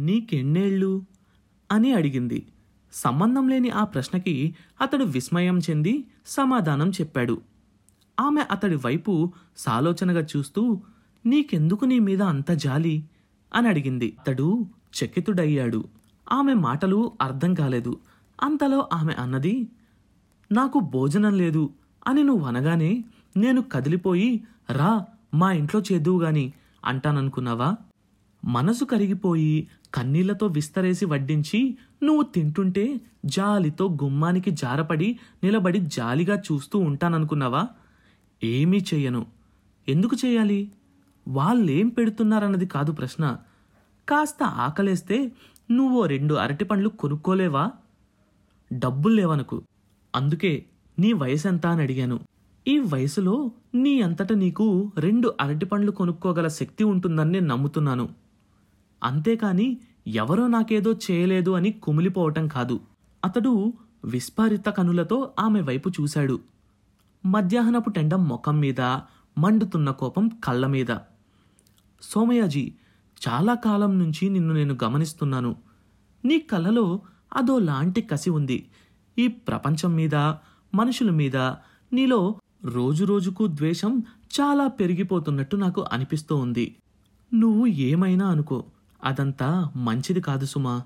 నీకెన్నేళ్ళు? 0.00 1.02
అని 1.72 1.92
అడిగింది. 1.92 2.46
సంబంధం 2.92 3.48
లేని 3.48 3.70
ఆ 3.70 3.84
ప్రశ్నకి 3.84 4.56
అతడు 4.80 5.04
విస్మయం 5.04 5.58
చెంది 5.58 6.04
సమాధానం 6.26 6.90
చెప్పాడు. 6.90 7.40
ఆమె 8.20 8.40
అతడి 8.50 8.76
వైపు 8.76 9.32
సాలోచనగా 9.56 10.26
చూస్తూ 10.36 10.82
నీకెందుకు 11.26 11.84
నీ 11.84 11.98
మీద 11.98 12.22
అంత 12.22 12.50
జాలి? 12.50 13.04
అని 13.54 13.68
అడిగింది. 13.68 14.16
అతడు 14.20 14.66
చకితుడయ్యాడు 15.04 15.84
ఆమె 16.32 16.54
మాటలు 16.54 17.12
అర్థం 17.20 17.54
కాలేదు. 17.54 18.00
అంతలో 18.42 18.88
ఆమె 18.92 19.12
అన్నది 19.12 19.68
నాకు 20.52 20.78
భోజనం 20.78 21.38
లేదు 21.38 21.70
అని 22.06 22.24
నువ్వు 22.24 22.46
అనగానే 22.46 23.04
నేను 23.36 23.62
కదిలిపోయి 23.62 24.44
రా 24.70 25.06
మా 25.34 25.52
ఇంట్లో 25.52 25.82
చేద్దువు 25.92 26.20
గాని 26.20 26.52
అంటాననుకున్నావా? 26.84 27.76
మనసు 28.44 28.84
కరిగిపోయి 28.84 29.68
కన్నీళ్ళతో 29.94 30.46
విస్తరేసి 30.46 31.04
వడ్డించి 31.04 31.78
నువ్వు 32.02 32.22
తింటుంటే 32.22 33.00
జాలితో 33.24 33.96
గుమ్మానికి 34.02 34.50
జారపడి 34.50 35.18
నిలబడి 35.44 35.78
జాలిగా 35.78 36.36
చూస్తూ 36.36 36.78
ఉంటాననుకున్నావా? 36.78 37.68
ఏమీ 38.44 38.78
చెయ్యను. 38.78 39.26
ఎందుకు 39.88 40.16
చేయాలి 40.26 40.72
వాళ్ళేం 41.28 41.88
పెడుతున్నారన్నది 41.88 42.66
కాదు 42.66 42.92
ప్రశ్న. 42.92 43.36
కాస్త 44.08 44.42
ఆకలేస్తే 44.42 45.32
నువ్వో 45.70 46.06
రెండు 46.06 46.34
అరటిపండ్లు 46.34 46.88
కొనుక్కోలేవా? 46.88 47.70
డబ్బులు 48.72 49.14
లేవనకు. 49.14 49.62
అందుకే 50.14 50.64
నీ 50.98 51.12
వయసు 51.12 51.48
ఎంత 51.48 51.66
అని 51.66 51.82
అడిగాను. 51.82 52.20
ఈ 52.68 52.78
వయసులో 52.78 53.50
నీ 53.74 54.00
అంతట 54.00 54.32
నీకు 54.32 54.92
రెండు 54.98 55.34
అరటిపండ్లు 55.40 55.90
కొనుక్కోగల 55.90 56.48
శక్తి 56.48 56.84
ఉంటుందని 56.84 57.32
నేను 57.32 57.46
నమ్ముతున్నాను. 57.46 58.08
అంతేకాని 59.02 59.78
ఎవరో 60.06 60.46
నాకేదో 60.46 60.92
చేయలేదు 60.92 61.50
అని 61.50 61.72
కుమిలిపోవటం 61.72 62.48
కాదు. 62.48 62.80
అతడు 63.24 63.72
విస్పారిత 64.04 64.68
కనులతో 64.68 65.30
ఆమె 65.38 65.60
వైపు 65.60 65.88
చూశాడు. 65.88 66.40
మధ్యాహ్నపు 67.26 67.90
టెండం 67.90 68.28
ముఖం 68.28 68.60
మీద 68.60 68.80
మండుతున్న 69.38 69.90
కోపం 69.90 70.28
కళ్ళ 70.28 70.66
మీద. 70.66 70.86
సోమయాజీ 72.02 72.72
చాలా 73.28 73.54
కాలం 73.54 73.98
నుంచి 73.98 74.28
నిన్ను 74.28 74.54
నేను 74.54 74.78
గమనిస్తున్నాను. 74.84 75.56
నీ 76.24 76.38
కళ్ళలో 76.38 77.00
అదో 77.36 77.58
లాంటి 77.58 78.02
కసి 78.02 78.30
ఉంది. 78.30 78.66
ఈ 79.18 79.28
ప్రపంచం 79.28 79.94
మీద 79.94 80.14
మనుషుల 80.74 81.10
మీద 81.10 81.36
నీలో 81.92 82.40
రోజురోజుకు 82.64 83.46
ద్వేషం 83.46 84.02
చాలా 84.40 84.66
పెరిగిపోతున్నట్టు 84.66 85.56
నాకు 85.56 85.84
అనిపిస్తూ 85.92 86.36
ఉంది. 86.36 86.76
నువ్వు 87.34 87.66
ఏమైనా 87.66 88.26
అనుకో. 88.28 88.64
అదంతా 89.04 89.72
మంచిది 89.76 90.20
కాదు 90.20 90.46
సుమా. 90.46 90.82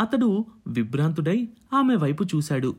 అతడు 0.00 0.44
విభ్రాంతుడై 0.66 1.48
ఆమె 1.74 1.96
వైపు 1.96 2.24
చూశాడు. 2.24 2.76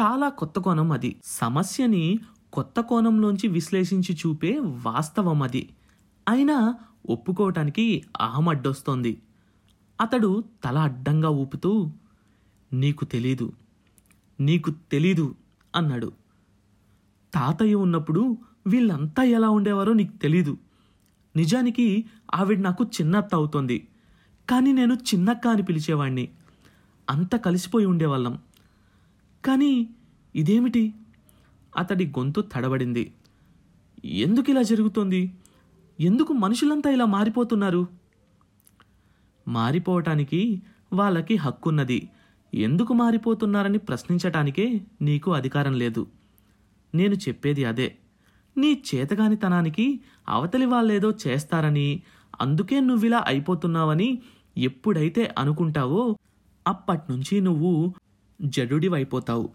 చాలా 0.00 0.28
కొత్త 0.28 0.58
కోణం 0.58 0.92
అది. 0.92 1.16
సమస్యని 1.24 2.18
కొత్త 2.52 2.80
కోణంలోంచి 2.80 3.48
విశ్లేషించి 3.48 4.14
చూపే 4.14 4.58
వాస్తవం 4.58 5.42
అది. 5.42 5.68
అయినా 6.28 6.74
ఒప్పుకోవటానికి 7.10 8.04
అహం 8.20 8.48
అడ్డొస్తోంది. 8.48 9.22
అతడు 10.00 10.44
తల 10.64 10.78
అడ్డంగా 10.78 11.28
ఊపుతూ 11.28 11.90
నీకు 12.72 13.04
తెలీదు. 13.04 13.52
నీకు 14.40 14.70
తెలీదు 14.70 15.34
అన్నాడు. 15.76 16.12
తాతయ్య 17.34 17.74
ఉన్నప్పుడు 17.74 18.38
వీళ్ళంతా 18.66 19.22
ఎలా 19.22 19.48
ఉండేవారో 19.48 19.92
నీకు 19.92 20.16
తెలీదు. 20.16 20.58
నిజానికి 21.36 22.04
ఆవిడ 22.34 22.60
నాకు 22.60 22.84
చిన్నత్త 22.84 23.34
అవుతోంది 23.34 23.88
కానీ 24.50 24.72
నేను 24.72 24.94
చిన్నక్క 24.94 25.48
అని 25.48 25.62
పిలిచేవాణ్ణి. 25.62 26.28
అంత 27.10 27.36
కలిసిపోయి 27.36 27.86
ఉండేవాళ్ళం. 27.86 28.38
కానీ 29.44 29.88
ఇదేమిటి? 30.34 30.94
అతడి 31.76 32.06
గొంతు 32.06 32.40
తడబడింది. 32.40 33.12
ఎందుకు 34.04 34.50
ఇలా 34.50 34.62
జరుగుతోంది? 34.62 35.32
ఎందుకు 36.00 36.32
మనుషులంతా 36.32 36.90
ఇలా 36.90 37.04
మారిపోతున్నారు? 37.04 37.86
మారిపోవటానికి 39.48 40.62
వాళ్ళకి 40.92 41.36
హక్కున్నది. 41.36 42.08
ఎందుకు 42.54 42.92
మారిపోతున్నారని 42.92 43.78
ప్రశ్నించటానికే 43.78 44.80
నీకు 45.02 45.30
అధికారం 45.30 45.74
లేదు. 45.74 46.06
నేను 46.94 47.14
చెప్పేది 47.14 47.64
అదే. 47.64 47.96
నీ 48.56 48.82
చేతగానితనానికి 48.94 50.00
అవతలి 50.28 50.66
వాళ్ళేదో 50.66 51.12
చేస్తారని 51.26 52.02
అందుకే 52.40 52.80
నువ్విలా 52.80 53.24
అయిపోతున్నావని 53.26 54.22
ఎప్పుడైతే 54.58 55.34
అనుకుంటావో 55.38 56.16
అప్పట్నుంచి 56.66 57.40
నువ్వు 57.40 57.94
జడుడివైపోతావు. 58.42 59.48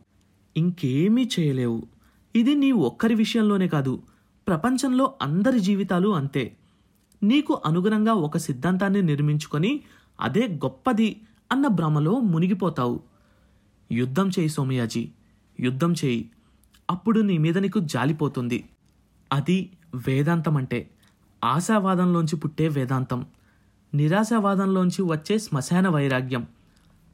ఇంకేమీ 0.57 1.29
చేయలేవు. 1.39 1.87
ఇది 2.35 2.55
నీ 2.55 2.71
ఒక్కరి 2.71 3.15
విషయంలోనే 3.15 3.67
కాదు 3.67 4.03
ప్రపంచంలో 4.47 5.13
అందరి 5.21 5.59
జీవితాలు 5.59 6.09
అంతే. 6.09 6.57
నీకు 7.23 7.61
అనుగుణంగా 7.65 8.13
ఒక 8.13 8.37
సిద్ధాంతాన్ని 8.37 9.01
నిర్మించుకొని 9.01 9.81
అదే 10.21 10.47
గొప్పది 10.47 11.21
అన్న 11.51 11.67
భ్రమలో 11.67 12.19
మునిగిపోతావు. 12.19 12.99
యుద్ధం 13.91 14.29
చేయి 14.29 14.49
సోమయాజీ 14.49 15.11
యుద్ధం 15.59 15.93
చేయి. 15.93 16.29
అప్పుడు 16.89 17.19
నీ 17.19 17.37
మీద 17.37 17.57
నీకు 17.57 17.79
జాలిపోతుంది. 17.79 18.63
అది 19.31 19.71
వేదాంతం 20.07 20.57
అంటే 20.57 20.89
ఆశావాదంలోంచి 21.43 22.35
పుట్టే 22.35 22.67
వేదాంతం. 22.67 23.25
నిరాశావాదంలోంచి 23.95 25.01
వచ్చే 25.01 25.39
శ్మశాన 25.39 25.87
వైరాగ్యం. 25.87 26.47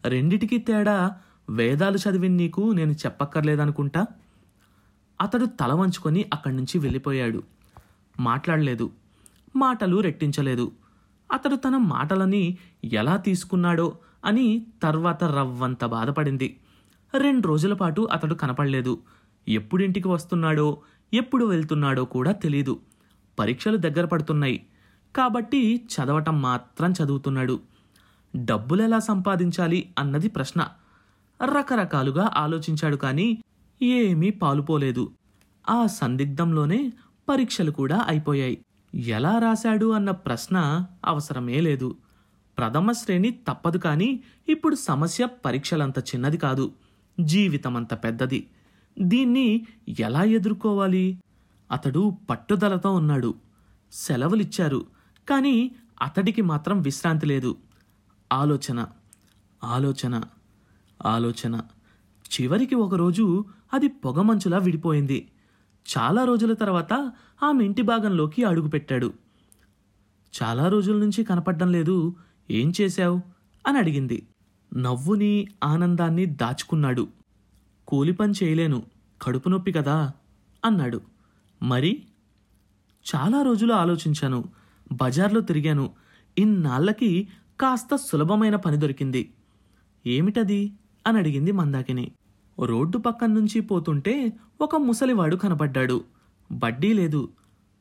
రెండిటికీ 0.05 0.57
తేడా 0.57 1.11
వేదాలు 1.49 1.97
చదివి 1.97 2.29
నీకు 2.29 2.61
నేను 2.61 2.91
చెప్పక్కర్లేదనుకుంటా? 2.91 4.05
అతడు 5.21 5.45
తల 5.45 5.73
వంచుకొని 5.73 6.25
అక్కడి 6.33 6.55
నుంచి 6.55 6.79
వెళ్ళిపోయాడు. 6.79 7.43
మాట్లాడలేదు. 8.19 8.91
మాటలు 9.55 10.01
రెట్టించలేదు. 10.01 10.71
అతడు 11.31 11.55
తన 11.55 11.77
మాటలని 11.77 12.57
ఎలా 12.83 13.17
తీసుకున్నాడో 13.17 13.97
అని 14.25 14.65
తర్వాత 14.83 15.23
రవ్వంత 15.23 15.85
బాధపడింది. 15.85 16.57
రెండు 17.17 17.47
రోజుల 17.47 17.73
పాటు 17.73 18.01
అతడు 18.11 18.33
కనపడలేదు. 18.33 18.99
ఎప్పుడింటికి 19.47 20.07
వస్తున్నాడో 20.07 20.81
ఎప్పుడు 21.13 21.45
వెళ్తున్నాడో 21.45 22.05
కూడా 22.05 22.31
తెలీదు. 22.31 22.79
పరీక్షలు 23.39 23.77
దగ్గర 23.77 24.05
పడుతున్నాయి. 24.05 24.65
కాబట్టి 25.15 25.87
చదవటం 25.95 26.41
మాత్రం 26.41 26.93
చదువుతున్నాడు. 27.03 27.59
డబ్బులు 28.35 28.83
ఎలా 28.83 28.99
సంపాదించాలి 28.99 29.89
అన్నది 29.99 30.29
ప్రశ్న. 30.29 30.67
రకరకాలుగా 31.43 32.31
ఆలోచించాడు 32.35 32.95
కానీ 32.95 33.43
ఏమీ 33.81 34.29
పాలుపోలేదు. 34.29 35.11
ఆ 35.69 35.85
సందిగ్ధంలోనే 35.85 36.93
పరీక్షలు 37.29 37.71
కూడా 37.71 38.05
అయిపోయాయి. 38.07 38.65
ఎలా 38.95 39.39
రాశాడు 39.39 39.91
అన్న 39.91 40.11
ప్రశ్న 40.11 40.85
అవసరమే 41.05 41.61
లేదు. 41.61 41.97
ప్రథమ 42.57 42.91
శ్రేణి 42.91 43.31
తప్పదు 43.31 43.77
కానీ 43.77 44.23
ఇప్పుడు 44.49 44.75
సమస్య 44.75 45.27
పరీక్షలంత 45.45 45.99
చిన్నది 45.99 46.37
కాదు. 46.37 46.71
జీవితం 47.19 47.77
అంత 47.77 47.93
పెద్దది. 47.93 48.47
దీన్ని 48.99 49.67
ఎలా 49.99 50.23
ఎదుర్కోవాలి? 50.23 51.23
అతడు 51.71 52.17
పట్టుదలతో 52.29 52.93
ఉన్నాడు. 52.93 53.33
సెలవులిచ్చారు. 53.91 54.85
కానీ 55.29 55.75
అతడికి 56.01 56.41
మాత్రం 56.41 56.81
విశ్రాంతి 56.81 57.25
లేదు. 57.25 57.57
ఆలోచన 58.33 58.87
ఆలోచన 59.63 60.21
ఆలోచన. 61.05 61.61
చివరికి 62.17 62.75
ఒకరోజు 62.75 63.45
అది 63.73 63.87
పొగమంచులా 63.87 64.57
విడిపోయింది. 64.57 65.27
చాలా 65.97 66.23
రోజుల 66.23 66.53
తర్వాత 66.53 66.93
ఆమె 67.43 67.65
ఇంటి 67.65 67.81
భాగంలోకి 67.81 68.43
అడుగుపెట్టాడు 68.43 69.13
చాలా 70.43 70.67
రోజుల 70.67 70.97
నుంచి 70.97 71.23
కనపడడం 71.23 71.71
లేదు. 71.71 72.15
ఏం 72.51 72.73
చేశావు? 72.81 73.21
అని 73.67 73.77
అడిగింది. 73.77 74.27
నవ్వుని 74.77 75.47
ఆనందాన్ని 75.63 76.25
దాచుకున్నాడు. 76.25 77.07
కూలి 77.87 78.13
పని 78.13 78.33
చేయలేను. 78.43 78.83
కడుపు 79.21 79.49
నొప్పి 79.49 79.71
కదా 79.71 80.11
అన్నాడు. 80.65 81.01
మరి? 81.63 82.03
చాలా 83.15 83.41
రోజులు 83.41 83.73
ఆలోచించాను. 83.73 84.43
బజార్లో 84.91 85.41
తిరిగాను. 85.41 85.91
ఇన్నాళ్ళకి 86.37 87.27
కాస్త 87.59 87.95
సులభమైన 87.95 88.55
పని 88.55 88.77
దొరికింది. 88.77 89.33
ఏమిటది? 90.07 90.73
అని 91.07 91.17
అడిగింది 91.17 91.51
మందాకిని. 91.51 92.11
రోడ్డు 92.63 92.97
పక్కన 92.97 93.33
నుంచి 93.33 93.61
పోతుంటే 93.61 94.33
ఒక 94.61 94.75
ముసలివాడు 94.75 95.35
కనపడ్డాడు. 95.35 96.03
బడ్డీ 96.51 96.93
లేదు. 96.93 97.29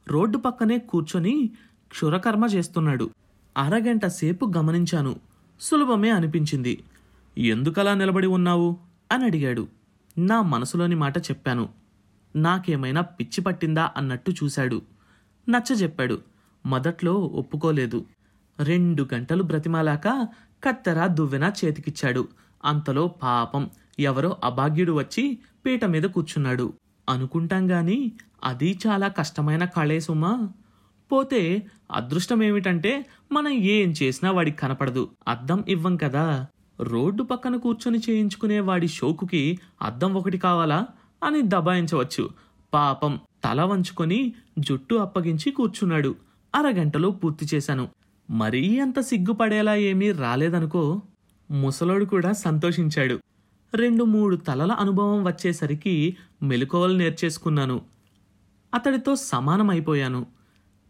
రోడ్డు 0.08 0.38
పక్కనే 0.38 0.78
కూర్చొని 0.78 1.50
క్షురకర్మ 1.90 2.44
చేస్తున్నాడు. 2.44 3.10
అరగంట 3.58 4.06
సేపు 4.06 4.52
గమనించాను. 4.56 5.16
సులభమే 5.60 6.10
అనిపించింది. 6.10 6.84
ఎందుకలా 7.38 7.94
నిలబడి 7.94 8.26
ఉన్నావు? 8.26 8.76
అని 9.12 9.24
అడిగాడు. 9.24 9.68
నా 10.18 10.42
మనసులోని 10.42 10.94
మాట 10.94 11.18
చెప్పాను. 11.18 11.68
నాకేమైనా 12.36 13.00
పిచ్చి 13.00 13.40
పట్టిందా 13.40 13.90
అన్నట్టు 13.96 14.30
చూశాడు. 14.30 14.82
నచ్చజెప్పాడు. 15.48 16.18
మొదట్లో 16.66 17.14
ఒప్పుకోలేదు. 17.14 18.04
రెండు 18.60 19.08
గంటలు 19.14 19.42
బ్రతిమాలాక 19.42 20.28
కత్తెర 20.64 21.06
దువ్వెన 21.06 21.52
చేతికిచ్చాడు. 21.64 22.28
అంతలో 22.64 23.08
పాపం 23.08 23.70
ఎవరో 23.98 24.36
అభాగ్యుడు 24.44 24.92
వచ్చి 24.92 25.38
పీట 25.66 25.84
మీద 25.84 26.02
కూర్చున్నాడు. 26.02 26.72
అనుకుంటాం 27.08 27.70
గాని 27.70 28.12
అది 28.44 28.78
చాలా 28.86 29.08
కష్టమైన 29.08 29.64
కళే 29.64 30.00
సుమా. 30.00 30.48
పోతే 31.12 31.66
అదృష్టం 31.92 32.42
ఏమిటంటే 32.42 33.06
మనం 33.32 33.48
ఏం 33.48 33.94
చేసినా 34.02 34.30
వాడికి 34.30 34.56
కనపడదు. 34.56 35.10
అద్దం 35.28 35.64
ఇవ్వం 35.68 35.96
కదా. 35.96 36.46
రోడ్డు 36.80 37.22
పక్కన 37.22 37.56
కూర్చొని 37.56 37.98
చేయించుకునే 38.10 38.60
వాడి 38.60 38.88
షోకుకి 38.88 39.58
అద్దం 39.82 40.14
ఒకటి 40.14 40.38
కావాలా 40.38 40.86
అని 41.24 41.42
దబాయించవచ్చు. 41.42 42.28
పాపం 42.74 43.20
తల 43.44 43.62
వంచుకొని 43.62 44.34
జుట్టు 44.58 44.94
అప్పగించి 44.94 45.50
కూర్చున్నాడు. 45.50 46.14
అరగంటలో 46.54 47.10
పూర్తి 47.10 47.46
చేశాను. 47.54 47.88
మరీ 48.30 48.80
అంత 48.80 49.00
సిగ్గుపడేలా 49.00 49.74
ఏమీ 49.74 50.12
రాలేదనుకో 50.12 51.02
ముసలోడు 51.50 52.04
కూడా 52.04 52.32
సంతోషించాడు. 52.32 53.20
రెండు 53.74 54.04
మూడు 54.04 54.36
తలల 54.36 54.72
అనుభవం 54.72 55.24
వచ్చేసరికి 55.24 56.16
మెలకువలు 56.42 56.96
నేర్చేసుకున్నాను. 56.96 57.82
అతడితో 58.74 59.16
సమానమైపోయాను. 59.16 60.26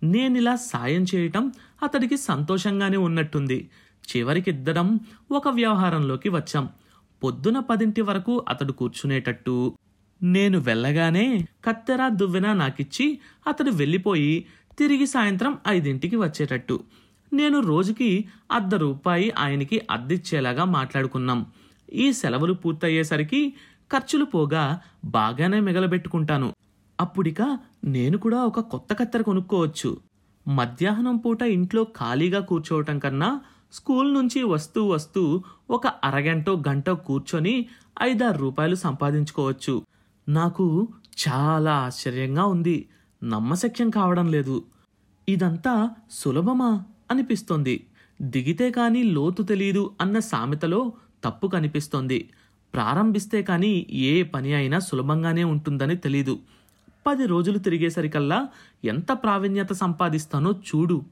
నేనిలా 0.03 0.57
సాయం 0.57 1.05
చేయటం 1.15 1.53
అతడికి 1.83 2.17
సంతోషంగానే 2.17 2.97
ఉన్నట్టుంది. 2.97 3.71
చివరికిద్దరం 4.11 5.01
ఒక 5.31 5.49
వ్యవహారంలోకి 5.49 6.29
వచ్చాం. 6.29 6.69
పొద్దున 7.25 7.59
పదింటి 7.59 8.01
వరకు 8.01 8.45
అతడు 8.49 8.73
కూర్చునేటట్టు. 8.73 9.79
నేను 10.23 10.59
వెళ్ళగానే 10.59 11.47
కత్తెర 11.65 12.09
దువ్వెన 12.09 12.53
నాకిచ్చి 12.53 13.19
అతడు 13.47 13.71
వెళ్ళిపోయి 13.71 14.47
తిరిగి 14.79 15.07
సాయంత్రం 15.07 15.59
ఐదింటికి 15.69 16.17
వచ్చేటట్టు. 16.17 16.81
నేను 17.33 17.61
రోజుకి 17.61 18.29
అర్ధ 18.53 18.75
రూపాయి 18.75 19.31
ఆయనకి 19.31 19.83
అద్దిచ్చేలాగా 19.91 20.65
మాట్లాడుకున్నాం. 20.65 21.47
ఈ 21.93 22.13
సెలవులు 22.13 22.53
పూర్తయ్యేసరికి 22.53 23.55
ఖర్చులు 23.93 24.25
పోగా 24.25 24.81
బాగానే 25.05 25.61
మిగలబెట్టుకుంటాను. 25.61 26.55
అప్పుడిక 27.01 27.59
నేను 27.85 28.19
కూడా 28.19 28.45
ఒక 28.45 28.61
కొత్త 28.61 28.95
కత్తెర 28.95 29.23
కొనుక్కోవచ్చు. 29.23 29.97
మధ్యాహ్నం 30.49 31.17
పూట 31.17 31.43
ఇంట్లో 31.43 31.85
ఖాళీగా 31.85 32.41
కూర్చోవటం 32.41 32.99
కన్నా 32.99 33.41
స్కూల్ 33.75 34.15
నుంచి 34.15 34.43
వస్తూ 34.43 34.87
వస్తూ 34.87 35.43
ఒక 35.71 35.87
అరగంటో 35.87 36.63
గంట 36.69 36.91
కూర్చొని 36.91 37.67
ఐదారు 38.03 38.39
రూపాయలు 38.39 38.75
సంపాదించుకోవచ్చు. 38.75 39.83
నాకు 40.29 40.89
చాలా 41.29 41.75
ఆశ్చర్యంగా 41.75 42.45
ఉంది. 42.45 42.89
నమ్మశక్యం 43.25 43.91
కావడం 43.91 44.29
లేదు. 44.29 44.65
ఇదంతా 45.29 45.91
సులభమా 46.11 46.83
అనిపిస్తోంది. 47.11 47.87
దిగితే 48.23 48.71
కాని 48.71 49.03
లోతు 49.03 49.43
తెలీదు 49.43 49.93
అన్న 50.01 50.19
సామెతలో 50.19 50.93
తప్పు 51.25 51.47
కనిపిస్తోంది. 51.47 52.31
ప్రారంభిస్తే 52.75 53.43
కాని 53.43 53.87
ఏ 53.91 54.23
పని 54.23 54.55
అయినా 54.55 54.79
సులభంగానే 54.79 55.45
ఉంటుందని 55.45 55.97
తెలీదు. 55.97 56.39
పది 57.07 57.27
రోజులు 57.27 57.59
తిరిగేసరికల్లా 57.59 58.49
ఎంత 58.85 59.13
ప్రావీణ్యత 59.13 59.73
సంపాదిస్తానో 59.73 60.53
చూడు. 60.53 61.03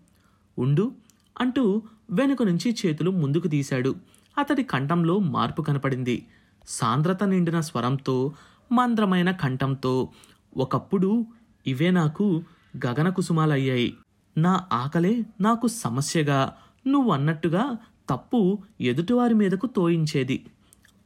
ఉండు 0.58 0.92
అంటూ 1.40 1.82
వెనుక 2.10 2.42
నుంచి 2.42 2.76
చేతులు 2.86 3.10
ముందుకు 3.10 3.48
తీశాడు. 3.48 3.94
అతడి 4.38 4.62
కంఠంలో 4.62 5.18
మార్పు 5.18 5.62
కనపడింది. 5.62 6.26
సాంద్రత 6.68 7.24
నిండిన 7.24 7.60
స్వరంతో 7.60 8.32
మంద్రమైన 8.72 9.30
కంఠంతో 9.30 10.08
ఒకప్పుడు 10.56 11.26
ఇవే 11.66 11.90
నాకు 11.90 12.42
గగన 12.86 13.08
కుసుమాలయ్యాయి. 13.08 13.94
నా 14.38 14.64
ఆకలే 14.72 15.22
నాకు 15.40 15.66
సమస్యగా 15.66 16.56
నువ్వన్నట్టుగా 16.86 17.76
తప్పు 18.10 18.58
ఎదుటివారి 18.80 19.34
మీదకు 19.34 19.66
తోయించేది. 19.66 20.46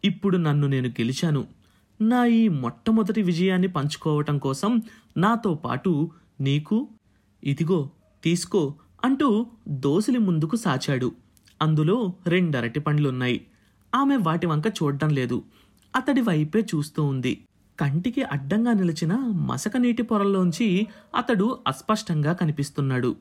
ఇప్పుడు 0.04 0.36
నన్ను 0.36 0.66
నేను 0.66 0.88
గెలిచాను. 0.88 1.46
నా 2.00 2.24
ఈ 2.24 2.48
మొట్టమొదటి 2.48 3.22
విజయాన్ని 3.22 3.68
పంచుకోవటం 3.68 4.38
కోసం 4.38 4.82
నాతో 5.16 5.54
పాటు 5.54 6.10
నీకు 6.40 6.88
ఇదిగో 7.44 7.90
తీసుకో 8.24 8.74
అంటూ 9.06 9.46
దోసిలి 9.68 10.18
ముందుకు 10.18 10.56
సాచాడు. 10.56 11.12
అందులో 11.62 12.12
రెండరటి 12.26 12.80
పండ్లున్నాయి. 12.80 13.46
ఆమె 13.94 14.16
వాటి 14.16 14.46
వంక 14.46 14.66
చూడడం 14.66 15.10
లేదు. 15.10 15.42
అతడి 15.96 16.20
వైపే 16.20 16.60
చూస్తూ 16.60 17.04
ఉంది. 17.04 17.44
కంటికి 17.80 18.22
అడ్డంగా 18.22 18.72
నిలిచిన 18.72 19.12
మసక 19.16 19.76
నీటి 19.76 20.02
పొరల్లోంచి 20.02 20.86
అతడు 21.16 21.58
అస్పష్టంగా 21.66 22.32
కనిపిస్తున్నాడు. 22.32 23.16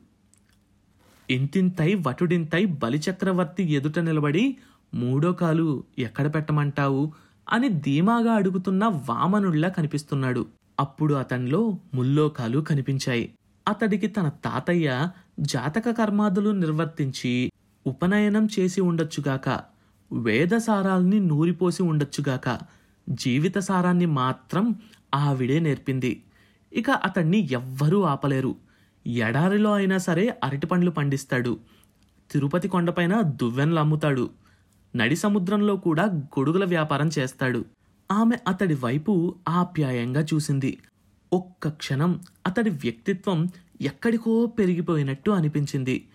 ఇంతింతై 1.30 1.94
వటుడింతై 2.06 2.64
బలిచక్రవర్తి 2.64 3.72
ఎదుట 3.72 3.98
నిలబడి 3.98 4.56
మూడో 4.94 5.32
కాలు 5.32 5.84
ఎక్కడ 5.98 6.34
పెట్టమంటావు? 6.34 7.12
అని 7.52 7.68
ధీమాగా 7.68 8.32
అడుగుతున్న 8.32 8.84
వామనుడిలా 8.84 9.68
కనిపిస్తున్నాడు. 9.68 10.46
అప్పుడు 10.80 11.14
అతనిలో 11.14 11.78
ముల్లోకాలు 11.94 12.60
కనిపించాయి. 12.60 13.34
అతడికి 13.68 14.06
తన 14.06 14.28
తాతయ్య 14.28 15.08
జాతక 15.40 15.90
కర్మాదులు 15.90 16.50
నిర్వర్తించి 16.50 17.52
ఉపనయనం 17.86 18.48
చేసి 18.58 18.80
ఉండొచ్చుగాక 18.80 19.60
వేదసారాల్ని 20.12 21.20
నూరిపోసి 21.20 21.82
ఉండొచ్చుగాక 21.82 22.58
జీవిత 23.08 23.58
సారాన్ని 23.58 24.06
మాత్రం 24.06 24.74
ఆవిడే 25.14 25.60
నేర్పింది. 25.60 26.22
ఇక 26.72 26.90
అతన్ని 26.90 27.48
ఎవ్వరూ 27.52 28.02
ఆపలేరు. 28.02 28.56
ఎడారిలో 29.06 29.74
అయినా 29.74 29.98
సరే 29.98 30.36
అరటిపండ్లు 30.44 30.90
పండిస్తాడు. 30.90 31.58
తిరుపతి 32.30 32.68
కొండపైన 32.68 33.20
దువ్వెనలు 33.20 33.80
అమ్ముతాడు. 33.80 34.30
నడి 34.96 35.16
సముద్రంలో 35.16 35.76
కూడా 35.76 36.04
గొడుగుల 36.04 36.64
వ్యాపారం 36.64 37.10
చేస్తాడు. 37.18 37.64
ఆమె 38.12 38.36
అతడి 38.48 38.74
వైపు 38.74 39.34
ఆప్యాయంగా 39.48 40.26
చూసింది. 40.34 40.78
ఒక్క 41.32 41.68
క్షణం 41.68 42.20
అతడి 42.46 42.70
వ్యక్తిత్వం 42.70 43.48
ఎక్కడికో 43.80 44.46
పెరిగిపోయినట్టు 44.46 45.30
అనిపించింది. 45.30 46.08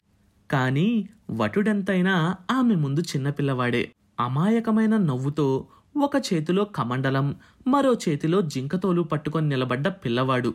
కానీ 0.52 1.10
వటుడెంతైనా 1.30 2.36
ఆమె 2.52 2.76
ముందు 2.76 3.00
చిన్నపిల్లవాడే 3.00 3.92
అమాయకమైన 4.20 4.98
నవ్వుతో 4.98 5.68
ఒక 5.98 6.12
చేతిలో 6.18 6.66
కమండలం 6.66 7.36
మరో 7.68 7.94
చేతిలో 7.94 8.42
జింకతోలు 8.42 9.02
పట్టుకొని 9.02 9.50
నిలబడ్డ 9.50 9.88
పిల్లవాడు 9.88 10.54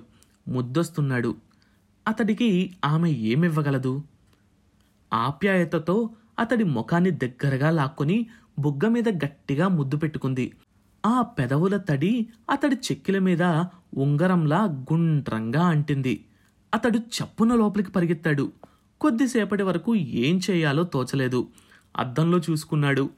ముద్దొస్తున్నాడు. 0.49 1.35
అతడికి 2.09 2.77
ఆమె 2.85 3.11
ఏమివ్వగలదు? 3.11 4.03
ఆప్యాయతతో 5.13 6.11
అతడి 6.39 6.65
ముఖాన్ని 6.65 7.11
దగ్గరగా 7.11 7.71
లాక్కొని 7.71 8.27
బుగ్గ 8.59 8.89
మీద 8.89 9.09
గట్టిగా 9.09 9.69
ముద్దు 9.69 9.97
పెట్టుకుంది. 9.97 10.53
ఆ 11.07 11.23
పెదవుల 11.23 11.77
తడి 11.77 12.27
అతడి 12.51 12.75
చెక్కిల 12.75 13.19
మీద 13.19 13.43
ఉంగరంలా 13.97 14.65
గుండ్రంగా 14.65 15.67
అంటింది. 15.67 16.25
అతడు 16.77 16.99
చప్పున 16.99 17.55
లోపలికి 17.55 17.91
పరిగెత్తాడు. 17.91 18.53
కొద్దిసేపటి 19.01 19.63
వరకు 19.63 19.95
ఏం 19.97 20.41
చేయాలో 20.51 20.83
తోచలేదు. 20.83 21.49
అద్దంలో 21.97 22.39
చూసుకున్నాడు. 22.39 23.11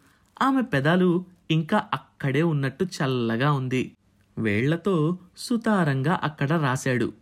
ఆమె 0.43 0.63
పెదాలు 0.63 1.25
ఇంకా 1.51 1.85
అక్కడే 1.93 2.43
ఉన్నట్టు 2.43 2.85
చల్లగా 2.85 3.53
ఉంది. 3.53 3.93
వేళ్ళతో 4.39 5.19
సుతారంగా 5.37 6.21
అక్కడ 6.23 6.53
రాశాడు. 6.53 7.13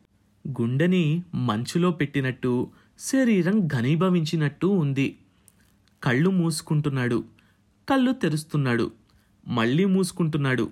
గుండెని 0.49 1.23
మంచులో 1.35 1.91
పెట్టినట్టు 1.91 2.69
శరీరం 2.99 3.67
ఘనీభవించినట్టు 3.67 4.67
ఉంది. 4.67 5.19
కళ్ళు 6.05 6.31
మూసుకుంటున్నాడు. 6.31 7.25
కళ్ళు 7.91 8.13
తెరుస్తున్నాడు. 8.13 8.91
మళ్ళీ 9.49 9.85
మూసుకుంటున్నాడు. 9.85 10.71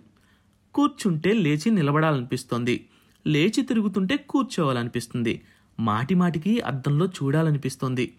కూర్చుంటే 0.75 1.33
లేచి 1.33 1.71
నిలబడాలనిపిస్తోంది. 1.71 2.87
లేచి 3.27 3.63
తిరుగుతుంటే 3.63 4.17
కూర్చోవాలనిపిస్తుంది. 4.17 5.43
మాటిమాటికి 5.81 6.61
అద్దంలో 6.61 7.07
చూడాలనిపిస్తోంది. 7.07 8.15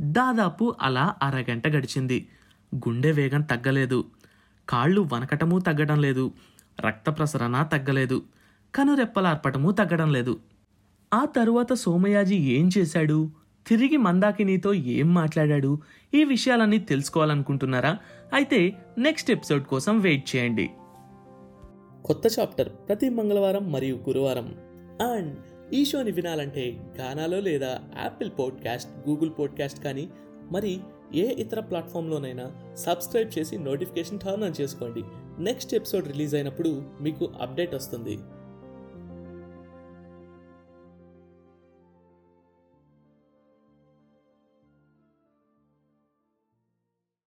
దాదాపు 0.00 0.74
అలా 0.80 1.14
అరగంట 1.22 1.68
గడిచింది. 1.68 2.28
గుండె 2.74 3.12
వేగం 3.12 3.40
తగ్గలేదు. 3.40 4.04
కాళ్ళు 4.68 5.08
వనకటమూ 5.12 5.58
తగ్గడం 5.58 6.00
లేదు. 6.00 6.32
రక్త 6.80 7.10
ప్రసరణ 7.10 7.62
తగ్గలేదు. 7.62 8.22
కనురెప్పలార్పటమూ 8.74 9.72
తగ్గడం 9.72 10.12
లేదు. 10.12 10.40
ఆ 11.14 11.24
తరువాత 11.24 11.72
సోమయాజి 11.72 12.36
ఏం 12.36 12.70
చేశాడు? 12.78 13.30
తిరిగి 13.66 13.96
మందాకినితో 13.96 14.74
ఏం 14.74 15.14
మాట్లాడాడు? 15.14 15.80
ఈ 16.14 16.24
విషయాలన్నీ 16.24 16.78
తెలుసుకోవాలనుకుంటున్నారా? 16.78 17.98
అయితే 18.32 18.76
నెక్స్ట్ 18.98 19.30
ఎపిసోడ్ 19.30 19.64
కోసం 19.64 20.00
వెయిట్ 20.00 20.36
చేయండి. 20.36 20.70
కొత్త 22.04 22.38
చాప్టర్ 22.40 22.68
ప్రతి 22.68 23.08
మంగళవారం 23.08 23.72
మరియు 23.72 23.96
గురువారం. 23.96 24.54
అండ్ 25.14 25.36
ఈ 25.72 25.84
షోని 25.84 26.10
వినాలంటే 26.10 26.76
గానాలో 26.98 27.40
లేదా 27.40 27.80
యాపిల్ 28.02 28.30
పోడ్కాస్ట్ 28.38 29.08
గూగుల్ 29.08 29.30
పోడ్కాస్ట్ 29.38 29.84
కానీ 29.84 30.08
మరి 30.52 30.80
ఏ 31.14 31.34
ఇతర 31.34 31.60
ప్లాట్ఫామ్లోనైనా 31.60 32.74
సబ్స్క్రైబ్ 32.74 33.38
చేసి 33.38 33.58
నోటిఫికేషన్ 33.58 34.20
టర్న్ 34.20 34.44
ఆన్ 34.44 34.60
చేసుకోండి. 34.60 35.02
నెక్స్ట్ 35.42 35.74
ఎపిసోడ్ 35.74 36.08
రిలీజ్ 36.08 36.34
అయినప్పుడు 36.34 36.82
మీకు 37.00 37.32
అప్డేట్ 37.40 37.74
వస్తుంది. 37.74 38.18